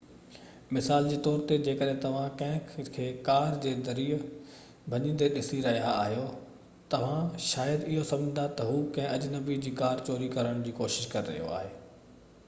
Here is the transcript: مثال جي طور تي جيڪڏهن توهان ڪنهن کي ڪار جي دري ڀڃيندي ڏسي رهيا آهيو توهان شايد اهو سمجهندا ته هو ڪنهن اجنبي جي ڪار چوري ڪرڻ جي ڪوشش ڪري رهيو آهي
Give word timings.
مثال 0.75 1.07
جي 1.09 1.17
طور 1.25 1.41
تي 1.49 1.57
جيڪڏهن 1.65 1.99
توهان 2.05 2.31
ڪنهن 2.39 2.87
کي 2.95 3.09
ڪار 3.27 3.51
جي 3.65 3.73
دري 3.89 4.05
ڀڃيندي 4.93 5.27
ڏسي 5.37 5.59
رهيا 5.67 5.93
آهيو 6.05 6.23
توهان 6.95 7.29
شايد 7.51 7.85
اهو 7.91 8.07
سمجهندا 8.15 8.47
ته 8.61 8.69
هو 8.73 8.83
ڪنهن 8.99 9.21
اجنبي 9.21 9.59
جي 9.69 9.75
ڪار 9.85 10.05
چوري 10.11 10.31
ڪرڻ 10.39 10.65
جي 10.69 10.77
ڪوشش 10.83 11.11
ڪري 11.15 11.29
رهيو 11.33 11.53
آهي 11.63 11.71